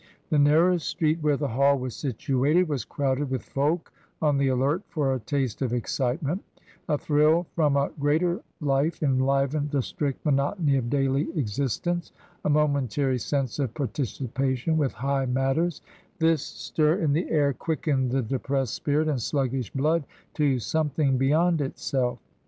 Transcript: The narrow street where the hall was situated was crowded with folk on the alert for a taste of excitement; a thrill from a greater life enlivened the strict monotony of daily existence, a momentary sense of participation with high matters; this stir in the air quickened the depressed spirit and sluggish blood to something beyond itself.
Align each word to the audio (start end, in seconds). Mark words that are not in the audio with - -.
The 0.31 0.39
narrow 0.39 0.79
street 0.79 1.19
where 1.21 1.37
the 1.37 1.49
hall 1.49 1.77
was 1.77 1.95
situated 1.95 2.67
was 2.67 2.85
crowded 2.85 3.29
with 3.29 3.43
folk 3.43 3.93
on 4.19 4.39
the 4.39 4.47
alert 4.47 4.81
for 4.87 5.13
a 5.13 5.19
taste 5.19 5.61
of 5.61 5.73
excitement; 5.73 6.43
a 6.89 6.97
thrill 6.97 7.45
from 7.55 7.77
a 7.77 7.91
greater 7.99 8.41
life 8.61 9.03
enlivened 9.03 9.69
the 9.69 9.83
strict 9.83 10.25
monotony 10.25 10.75
of 10.75 10.89
daily 10.89 11.27
existence, 11.37 12.13
a 12.43 12.49
momentary 12.49 13.19
sense 13.19 13.59
of 13.59 13.75
participation 13.75 14.75
with 14.75 14.91
high 14.93 15.27
matters; 15.27 15.83
this 16.17 16.41
stir 16.41 16.95
in 16.95 17.13
the 17.13 17.29
air 17.29 17.53
quickened 17.53 18.09
the 18.09 18.23
depressed 18.23 18.73
spirit 18.73 19.07
and 19.07 19.21
sluggish 19.21 19.71
blood 19.71 20.03
to 20.33 20.57
something 20.57 21.15
beyond 21.19 21.61
itself. 21.61 22.17